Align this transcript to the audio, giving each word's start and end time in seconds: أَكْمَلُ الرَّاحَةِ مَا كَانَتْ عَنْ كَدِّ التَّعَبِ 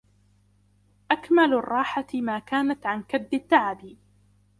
أَكْمَلُ 1.11 1.53
الرَّاحَةِ 1.53 2.07
مَا 2.13 2.39
كَانَتْ 2.39 2.85
عَنْ 2.85 3.03
كَدِّ 3.03 3.33
التَّعَبِ 3.33 3.95